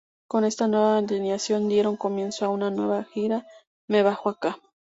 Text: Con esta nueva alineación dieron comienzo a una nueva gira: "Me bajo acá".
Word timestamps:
Con 0.27 0.45
esta 0.45 0.67
nueva 0.67 0.97
alineación 0.97 1.69
dieron 1.69 1.95
comienzo 1.95 2.43
a 2.43 2.49
una 2.49 2.71
nueva 2.71 3.03
gira: 3.03 3.45
"Me 3.87 4.01
bajo 4.01 4.29
acá". 4.29 4.57